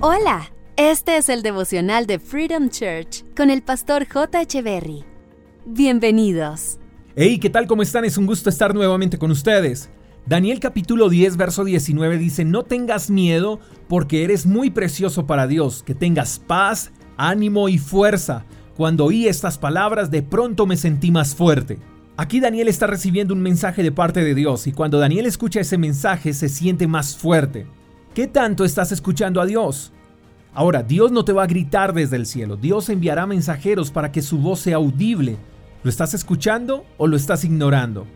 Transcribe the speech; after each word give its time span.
Hola, 0.00 0.52
este 0.76 1.16
es 1.16 1.28
el 1.28 1.42
devocional 1.42 2.06
de 2.06 2.20
Freedom 2.20 2.68
Church 2.68 3.24
con 3.34 3.50
el 3.50 3.62
pastor 3.62 4.06
J. 4.06 4.42
Echeverry. 4.42 5.04
Bienvenidos. 5.66 6.78
Hey, 7.16 7.40
¿qué 7.40 7.50
tal? 7.50 7.66
¿Cómo 7.66 7.82
están? 7.82 8.04
Es 8.04 8.16
un 8.16 8.24
gusto 8.24 8.48
estar 8.48 8.76
nuevamente 8.76 9.18
con 9.18 9.32
ustedes. 9.32 9.90
Daniel 10.24 10.60
capítulo 10.60 11.08
10, 11.08 11.36
verso 11.36 11.64
19 11.64 12.16
dice, 12.16 12.44
no 12.44 12.62
tengas 12.62 13.10
miedo 13.10 13.58
porque 13.88 14.22
eres 14.22 14.46
muy 14.46 14.70
precioso 14.70 15.26
para 15.26 15.48
Dios, 15.48 15.82
que 15.82 15.96
tengas 15.96 16.38
paz, 16.38 16.92
ánimo 17.16 17.68
y 17.68 17.78
fuerza. 17.78 18.44
Cuando 18.76 19.06
oí 19.06 19.26
estas 19.26 19.58
palabras, 19.58 20.12
de 20.12 20.22
pronto 20.22 20.64
me 20.64 20.76
sentí 20.76 21.10
más 21.10 21.34
fuerte. 21.34 21.80
Aquí 22.16 22.38
Daniel 22.38 22.68
está 22.68 22.86
recibiendo 22.86 23.34
un 23.34 23.40
mensaje 23.40 23.82
de 23.82 23.90
parte 23.90 24.22
de 24.22 24.36
Dios 24.36 24.68
y 24.68 24.72
cuando 24.72 25.00
Daniel 25.00 25.26
escucha 25.26 25.58
ese 25.58 25.76
mensaje 25.76 26.34
se 26.34 26.48
siente 26.48 26.86
más 26.86 27.16
fuerte. 27.16 27.66
¿Qué 28.18 28.26
tanto 28.26 28.64
estás 28.64 28.90
escuchando 28.90 29.40
a 29.40 29.46
Dios? 29.46 29.92
Ahora, 30.54 30.82
Dios 30.82 31.12
no 31.12 31.24
te 31.24 31.32
va 31.32 31.44
a 31.44 31.48
gritar 31.48 31.92
desde 31.92 32.16
el 32.16 32.26
cielo, 32.26 32.56
Dios 32.56 32.88
enviará 32.88 33.26
mensajeros 33.26 33.90
para 33.90 34.12
que 34.12 34.22
su 34.22 34.38
voz 34.38 34.60
sea 34.60 34.76
audible. 34.76 35.36
¿Lo 35.82 35.90
estás 35.90 36.14
escuchando 36.14 36.84
o 36.96 37.06
lo 37.06 37.16
estás 37.16 37.44
ignorando? 37.44 38.06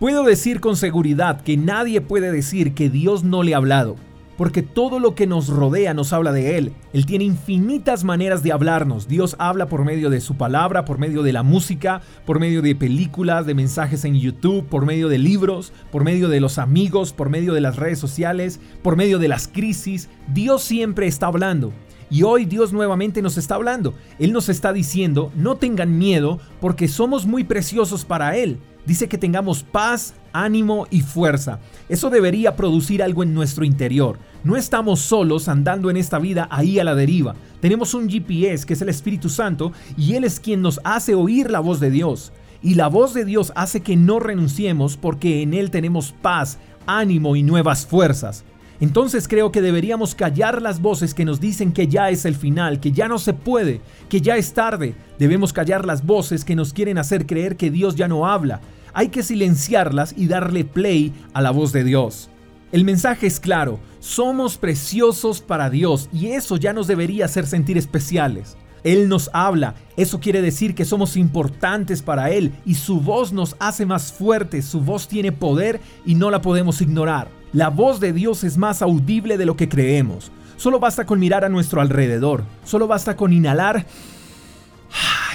Puedo 0.00 0.24
decir 0.24 0.60
con 0.60 0.76
seguridad 0.76 1.42
que 1.42 1.56
nadie 1.56 2.00
puede 2.00 2.32
decir 2.32 2.74
que 2.74 2.90
Dios 2.90 3.22
no 3.22 3.42
le 3.42 3.54
ha 3.54 3.58
hablado 3.58 3.96
porque 4.42 4.64
todo 4.64 4.98
lo 4.98 5.14
que 5.14 5.28
nos 5.28 5.46
rodea 5.46 5.94
nos 5.94 6.12
habla 6.12 6.32
de 6.32 6.58
Él. 6.58 6.72
Él 6.92 7.06
tiene 7.06 7.22
infinitas 7.22 8.02
maneras 8.02 8.42
de 8.42 8.50
hablarnos. 8.50 9.06
Dios 9.06 9.36
habla 9.38 9.68
por 9.68 9.84
medio 9.84 10.10
de 10.10 10.20
su 10.20 10.34
palabra, 10.34 10.84
por 10.84 10.98
medio 10.98 11.22
de 11.22 11.32
la 11.32 11.44
música, 11.44 12.02
por 12.26 12.40
medio 12.40 12.60
de 12.60 12.74
películas, 12.74 13.46
de 13.46 13.54
mensajes 13.54 14.04
en 14.04 14.18
YouTube, 14.18 14.66
por 14.66 14.84
medio 14.84 15.08
de 15.08 15.18
libros, 15.18 15.72
por 15.92 16.02
medio 16.02 16.28
de 16.28 16.40
los 16.40 16.58
amigos, 16.58 17.12
por 17.12 17.30
medio 17.30 17.54
de 17.54 17.60
las 17.60 17.76
redes 17.76 18.00
sociales, 18.00 18.58
por 18.82 18.96
medio 18.96 19.20
de 19.20 19.28
las 19.28 19.46
crisis. 19.46 20.08
Dios 20.34 20.64
siempre 20.64 21.06
está 21.06 21.28
hablando. 21.28 21.72
Y 22.10 22.24
hoy 22.24 22.44
Dios 22.44 22.72
nuevamente 22.72 23.22
nos 23.22 23.38
está 23.38 23.54
hablando. 23.54 23.94
Él 24.18 24.32
nos 24.32 24.48
está 24.48 24.72
diciendo, 24.72 25.30
no 25.36 25.54
tengan 25.54 25.98
miedo 25.98 26.40
porque 26.60 26.88
somos 26.88 27.26
muy 27.26 27.44
preciosos 27.44 28.04
para 28.04 28.36
Él. 28.36 28.58
Dice 28.84 29.08
que 29.08 29.18
tengamos 29.18 29.62
paz, 29.62 30.14
ánimo 30.32 30.88
y 30.90 31.02
fuerza. 31.02 31.60
Eso 31.88 32.10
debería 32.10 32.56
producir 32.56 33.02
algo 33.02 33.22
en 33.22 33.32
nuestro 33.32 33.64
interior. 33.64 34.18
No 34.44 34.56
estamos 34.56 34.98
solos 34.98 35.46
andando 35.46 35.88
en 35.88 35.96
esta 35.96 36.18
vida 36.18 36.48
ahí 36.50 36.80
a 36.80 36.84
la 36.84 36.96
deriva. 36.96 37.36
Tenemos 37.60 37.94
un 37.94 38.08
GPS 38.08 38.66
que 38.66 38.72
es 38.72 38.82
el 38.82 38.88
Espíritu 38.88 39.28
Santo 39.28 39.72
y 39.96 40.14
Él 40.14 40.24
es 40.24 40.40
quien 40.40 40.62
nos 40.62 40.80
hace 40.82 41.14
oír 41.14 41.48
la 41.48 41.60
voz 41.60 41.78
de 41.78 41.92
Dios. 41.92 42.32
Y 42.60 42.74
la 42.74 42.88
voz 42.88 43.14
de 43.14 43.24
Dios 43.24 43.52
hace 43.54 43.82
que 43.82 43.96
no 43.96 44.18
renunciemos 44.18 44.96
porque 44.96 45.42
en 45.42 45.54
Él 45.54 45.70
tenemos 45.70 46.12
paz, 46.22 46.58
ánimo 46.86 47.36
y 47.36 47.44
nuevas 47.44 47.86
fuerzas. 47.86 48.44
Entonces 48.80 49.28
creo 49.28 49.52
que 49.52 49.62
deberíamos 49.62 50.16
callar 50.16 50.60
las 50.60 50.80
voces 50.80 51.14
que 51.14 51.24
nos 51.24 51.38
dicen 51.38 51.70
que 51.72 51.86
ya 51.86 52.10
es 52.10 52.24
el 52.24 52.34
final, 52.34 52.80
que 52.80 52.90
ya 52.90 53.06
no 53.06 53.20
se 53.20 53.34
puede, 53.34 53.80
que 54.08 54.20
ya 54.20 54.36
es 54.36 54.54
tarde. 54.54 54.96
Debemos 55.20 55.52
callar 55.52 55.86
las 55.86 56.04
voces 56.04 56.44
que 56.44 56.56
nos 56.56 56.72
quieren 56.72 56.98
hacer 56.98 57.26
creer 57.26 57.56
que 57.56 57.70
Dios 57.70 57.94
ya 57.94 58.08
no 58.08 58.26
habla. 58.26 58.60
Hay 58.92 59.10
que 59.10 59.22
silenciarlas 59.22 60.14
y 60.16 60.26
darle 60.26 60.64
play 60.64 61.12
a 61.32 61.42
la 61.42 61.52
voz 61.52 61.72
de 61.72 61.84
Dios. 61.84 62.28
El 62.72 62.84
mensaje 62.84 63.26
es 63.26 63.38
claro, 63.38 63.78
somos 64.02 64.58
preciosos 64.58 65.40
para 65.40 65.70
Dios 65.70 66.08
y 66.12 66.32
eso 66.32 66.56
ya 66.56 66.72
nos 66.72 66.88
debería 66.88 67.26
hacer 67.26 67.46
sentir 67.46 67.78
especiales. 67.78 68.56
Él 68.82 69.08
nos 69.08 69.30
habla, 69.32 69.76
eso 69.96 70.18
quiere 70.18 70.42
decir 70.42 70.74
que 70.74 70.84
somos 70.84 71.16
importantes 71.16 72.02
para 72.02 72.30
Él 72.30 72.52
y 72.66 72.74
su 72.74 73.00
voz 73.00 73.32
nos 73.32 73.54
hace 73.60 73.86
más 73.86 74.12
fuertes, 74.12 74.64
su 74.64 74.80
voz 74.80 75.06
tiene 75.06 75.30
poder 75.30 75.80
y 76.04 76.16
no 76.16 76.32
la 76.32 76.42
podemos 76.42 76.80
ignorar. 76.82 77.28
La 77.52 77.68
voz 77.68 78.00
de 78.00 78.12
Dios 78.12 78.42
es 78.42 78.58
más 78.58 78.82
audible 78.82 79.38
de 79.38 79.46
lo 79.46 79.56
que 79.56 79.68
creemos. 79.68 80.32
Solo 80.56 80.80
basta 80.80 81.06
con 81.06 81.20
mirar 81.20 81.44
a 81.44 81.48
nuestro 81.48 81.80
alrededor. 81.80 82.42
Solo 82.64 82.88
basta 82.88 83.14
con 83.14 83.32
inhalar 83.32 83.86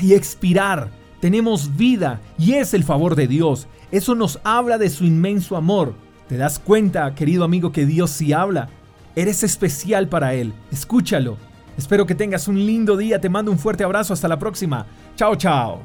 y 0.02 0.14
expirar. 0.14 0.92
Tenemos 1.22 1.78
vida 1.78 2.20
y 2.38 2.56
es 2.56 2.74
el 2.74 2.84
favor 2.84 3.16
de 3.16 3.28
Dios. 3.28 3.68
Eso 3.92 4.14
nos 4.14 4.42
habla 4.44 4.78
de 4.78 4.90
su 4.90 5.06
inmenso 5.06 5.56
amor. 5.56 5.96
¿Te 6.28 6.38
das 6.38 6.60
cuenta, 6.60 7.16
querido 7.16 7.44
amigo, 7.44 7.72
que 7.72 7.86
Dios 7.86 8.12
sí 8.12 8.34
habla? 8.34 8.70
Eres 9.16 9.44
especial 9.44 10.10
para 10.10 10.34
Él. 10.34 10.54
Escúchalo. 10.72 11.38
Espero 11.78 12.06
que 12.06 12.16
tengas 12.16 12.48
un 12.48 12.66
lindo 12.66 12.98
día. 12.98 13.22
Te 13.22 13.30
mando 13.30 13.52
un 13.52 13.60
fuerte 13.60 13.84
abrazo. 13.84 14.14
Hasta 14.14 14.28
la 14.28 14.38
próxima. 14.38 14.86
Chao, 15.16 15.36
chao. 15.36 15.80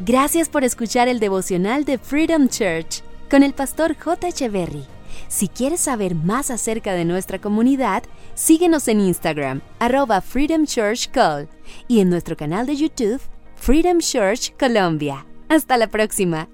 Gracias 0.00 0.48
por 0.48 0.62
escuchar 0.62 1.08
el 1.08 1.20
devocional 1.20 1.84
de 1.84 1.98
Freedom 1.98 2.48
Church 2.48 3.02
con 3.30 3.42
el 3.42 3.52
pastor 3.52 3.96
J. 3.96 4.28
Echeverry. 4.28 4.84
Si 5.26 5.48
quieres 5.48 5.80
saber 5.80 6.14
más 6.14 6.50
acerca 6.50 6.92
de 6.92 7.04
nuestra 7.04 7.40
comunidad, 7.40 8.04
síguenos 8.34 8.86
en 8.88 9.00
Instagram, 9.00 9.60
arroba 9.80 10.20
Freedom 10.20 10.64
Church 10.64 11.10
Call, 11.10 11.48
y 11.88 12.00
en 12.00 12.10
nuestro 12.10 12.36
canal 12.36 12.66
de 12.66 12.76
YouTube, 12.76 13.20
Freedom 13.56 13.98
Church 13.98 14.54
Colombia. 14.56 15.26
Hasta 15.48 15.76
la 15.76 15.88
próxima. 15.88 16.48